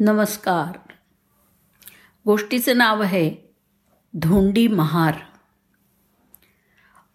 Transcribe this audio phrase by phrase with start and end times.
[0.00, 0.78] नमस्कार.
[2.26, 3.52] गोष्टीचं नाव आहे
[4.14, 5.14] धोंडी महार.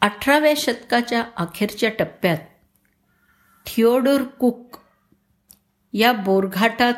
[0.00, 2.36] अठराव्या शतकाच्या अखेरच्या टप्प्यात
[3.66, 4.76] थिओडोर कुक
[5.92, 6.94] या बोरघाटात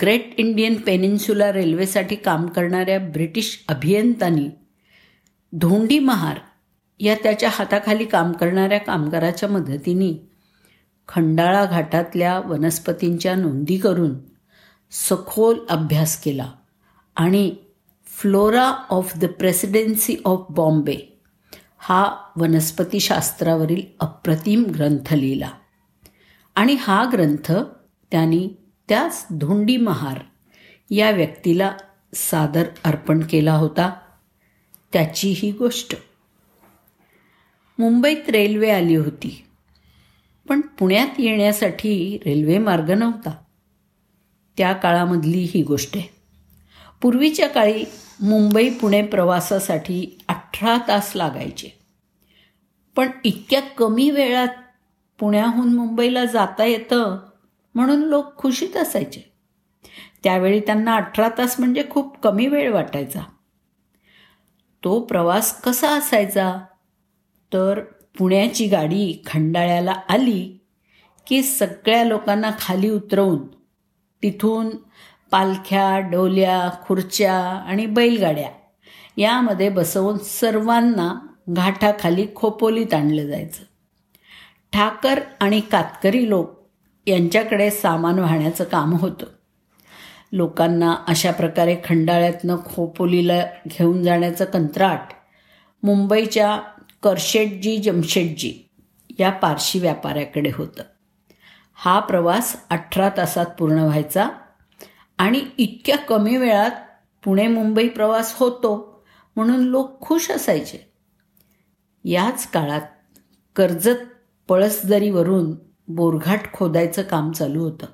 [0.00, 4.48] ग्रेट इंडियन पेनिन्सुला रेल्वेसाठी काम करणाऱ्या ब्रिटिश अभियंतांनी
[5.52, 6.38] धोंडी महार
[7.00, 10.28] या त्याच्या हाताखाली काम करणाऱ्या कामगाराच्या मदतीने
[11.08, 14.29] खंडाळा घाटातल्या वनस्पतींच्या नोंदी करून
[14.90, 16.52] सखोल अभ्यास केला
[17.16, 17.54] आणि
[18.04, 21.20] Flora of the Presidency of Bombay
[21.78, 25.50] हा वनस्पतीशास्त्रावरील अप्रतिम ग्रंथ लिहिला.
[26.54, 27.52] आणि हा ग्रंथ
[28.10, 28.48] त्यांनी
[28.88, 30.18] त्याच धोंडी महार
[30.90, 31.76] या व्यक्तीला
[32.14, 33.94] सादर अर्पण केला होता.
[34.92, 35.96] त्याची ही गोष्ट.
[37.78, 39.44] मुंबईत रेल्वे आली होती
[40.48, 43.30] पण पुण्यात येण्यासाठी रेल्वे मार्ग नव्हता.
[44.60, 46.08] त्या काळामधली ही गोष्ट आहे.
[47.02, 47.84] पूर्वीच्या काळी
[48.20, 51.68] मुंबई पुणे प्रवासासाठी अठरा तास लागायचे.
[52.96, 54.48] पण इतक्या कमी वेळात
[55.18, 57.18] पुण्याहून मुंबईला जाता येतं
[57.74, 59.32] म्हणून लोक खुशीत असायचे.
[60.24, 63.20] त्यावेळी त्यांना अठरा तास म्हणजे खूप कमी वेळ वाटायचा.
[64.84, 66.58] तो प्रवास कसा असायचा?
[67.52, 67.80] तर
[68.18, 70.58] पुण्याची गाडी खंडाळ्याला आली
[71.26, 73.59] की सगळ्या लोकांना खाली उतरवून
[74.22, 74.70] तिथून
[75.30, 78.50] पालख्या डोल्या खुर्च्या आणि बैलगाड्या
[79.16, 83.62] यामध्ये बसवून सर्वांना घाटाखाली खोपोलीत आणलं जायचं.
[84.72, 86.60] ठाकर आणि कातकरी लोक
[87.06, 89.26] यांच्याकडे सामान वाहण्याचं काम होतं.
[90.32, 95.00] लोकांना अशा प्रकारे खंडाळ्यातनं खोपोलीला घेऊन जाण्याचं कंत्राट
[95.82, 96.60] मुंबईच्या
[97.02, 98.70] करशेटजी जमशेटजी
[99.18, 100.82] या पारशी व्यापाऱ्याकडे होतं.
[101.82, 104.28] हा प्रवास अठरा तासात पूर्ण व्हायचा
[105.18, 106.70] आणि इतक्या कमी वेळात
[107.24, 109.04] पुणे मुंबई प्रवास होतो
[109.36, 110.92] म्हणून लोक खुश असायचे.
[112.04, 112.80] याच काळात
[113.56, 113.96] कर्जत
[114.48, 115.56] पळसदरीवरून
[115.88, 117.86] बोरघाट खोदायचं काम चालू होतं.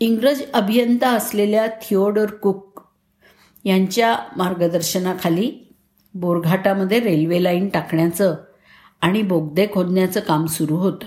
[0.00, 2.80] इंग्रज अभियंता असलेल्या थिओडोर कुक
[3.64, 5.74] यांच्या मार्गदर्शनाखाली
[6.14, 8.34] बोरघाटामध्ये रेल्वे लाईन टाकण्याचं
[9.00, 11.06] आणि बोगदे खोदण्याचं काम सुरू होतं.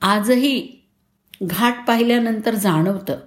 [0.00, 0.86] आजही
[1.42, 3.18] घाट पाहिल्यानंतर जाणवतं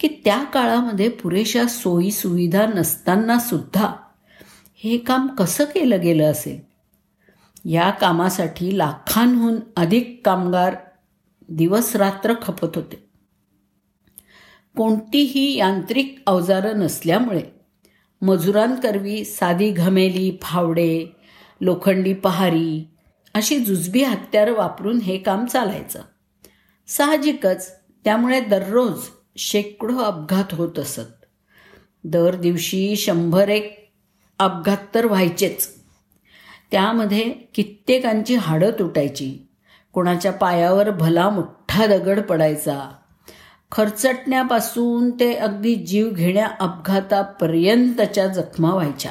[0.00, 3.92] की त्या काळामध्ये पुरेशा सोयीसुविधा नसताना सुद्धा
[4.84, 6.60] हे काम कसं केलं गेलं असेल?
[7.64, 10.76] या कामासाठी लाखांहून अधिक कामगार
[11.48, 13.08] दिवस रात्र खपत होते.
[14.76, 17.42] कोणतीही यांत्रिक अवजारं नसल्यामुळे
[18.22, 21.06] मजुरांकरवी साधी घमेली फावडे
[21.60, 22.88] लोखंडी पहारी
[23.34, 26.02] अशी जुजबी हत्यारं वापरून हे काम चालायचं.
[26.88, 29.00] साहजिकच त्यामुळे दररोज
[29.36, 31.24] शेकडो अपघात होत असत.
[32.04, 33.92] दर दिवशी शंभर एक
[34.38, 35.68] अपघात तर व्हायचेच.
[36.70, 39.48] त्यामध्ये कित्येकांची हाडं तुटायची.
[39.92, 42.92] कोणाच्या पायावर भला मोठा दगड पडायचा.
[43.72, 49.10] खरचटण्यापासून ते अगदी जीव घेण्या अपघातापर्यंतच्या जखमा व्हायच्या.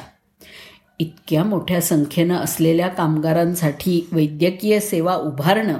[0.98, 5.78] इतक्या मोठ्या संख्येनं असलेल्या कामगारांसाठी वैद्यकीय सेवा उभारणं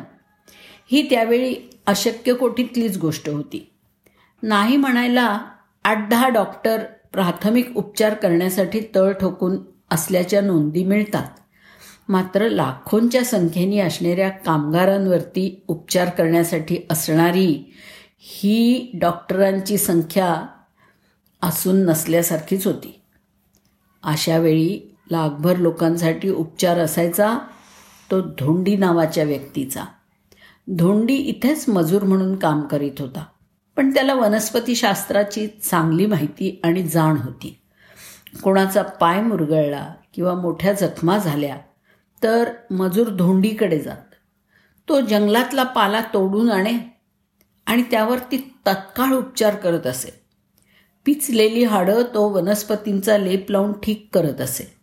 [0.93, 1.55] ही त्यावेळी
[1.87, 3.73] अशक्य कोटीतलीच गोष्ट होती.
[4.43, 5.39] नाही म्हणायला
[5.85, 9.59] आठ दहा डॉक्टर प्राथमिक उपचार करण्यासाठी तळ ठोकून
[9.91, 11.25] असल्याच्या नोंदी मिळतात.
[12.09, 17.75] मात्र लाखोंच्या संख्येने असणाऱ्या कामगारांवरती उपचार करण्यासाठी असणारी
[18.19, 20.47] ही डॉक्टरांची संख्या
[21.43, 23.01] असून नसल्यासारखीच होती.
[24.03, 27.39] अशावेळी लाखभर लोकांसाठी उपचार असायचा
[28.11, 29.85] तो धोंडी नावाच्या व्यक्तीचा.
[30.69, 33.25] धोंडी इथेच मजूर म्हणून काम करीत होता.
[33.77, 37.59] पण त्याला वनस्पतीशास्त्राची चांगली माहिती आणि जाण होती.
[38.43, 41.57] कोणाचा पाय मुरगळला किंवा मोठ्या जखमा झाल्या
[42.23, 44.15] तर मजूर धोंडीकडे जात.
[44.89, 46.79] तो जंगलातला पाला तोडून आणे
[47.67, 50.21] आणि त्यावर ती तत्काळ उपचार करत असे.
[51.05, 54.78] पिचलेली हाडं तो वनस्पतींचा लेप लावून ठीक करत असे.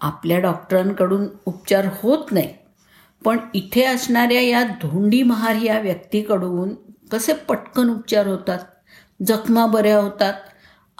[0.00, 2.48] आपल्या डॉक्टरांकडून उपचार होत नाही.
[3.24, 6.74] पण इथे असणाऱ्या या धोंडी महार या व्यक्तीकडून
[7.12, 8.58] कसे पटकन उपचार होतात
[9.26, 10.34] जखमा बऱ्या होतात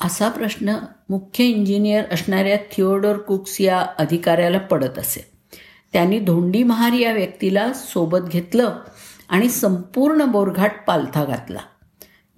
[0.05, 0.77] असा प्रश्न
[1.09, 5.31] मुख्य इंजिनियर असणाऱ्या थिओडोर कुक्स या अधिकाऱ्याला पडत असे.
[5.93, 8.79] त्यांनी धोंडी महार या व्यक्तीला सोबत घेतलं
[9.29, 11.59] आणि संपूर्ण बोरघाट पालथा घातला.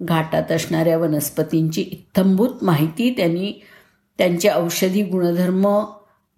[0.01, 3.63] घाटात असणाऱ्या वनस्पतींची इत्थंभूत माहिती त्यांनी
[4.17, 5.85] त्यांचे औषधी गुणधर्म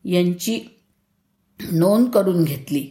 [0.03, 0.59] यांची
[1.71, 2.87] नोंद करून घेतली.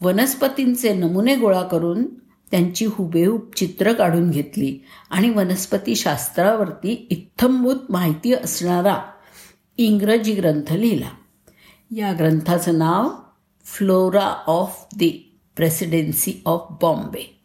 [0.00, 2.06] वनस्पतींचे नमुने गोळा करून
[2.50, 4.78] त्यांची हुबेहूब चित्र काढून घेतली
[5.10, 9.02] आणि वनस्पतीशास्त्रावरती इत्थंभूत माहिती असणारा
[9.76, 11.08] इंग्रजी ग्रंथ लिहिला.
[11.96, 13.10] या ग्रंथाचं नाव
[13.64, 17.40] Flora of the Presidency of Bombay.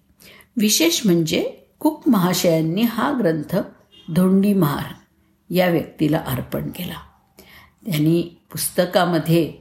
[0.57, 3.57] विशेष म्हणजे कुक महाशयांनी हा ग्रंथ
[4.13, 4.94] धोंडी महार
[5.53, 6.95] या व्यक्तीला अर्पण केला.
[7.85, 9.53] त्यांनी पुस्तकामध्ये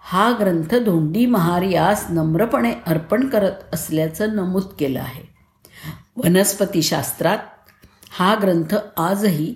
[0.00, 5.22] हा ग्रंथ धोंडी महार यास नम्रपणे अर्पण करत असल्याचं नमूद केलं आहे.
[6.16, 7.38] वनस्पतीशास्त्रात
[8.10, 9.54] हा ग्रंथ आजही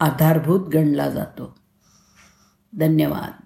[0.00, 1.58] आधारभूत गणला जातो.
[2.78, 3.42] धन्यवाद.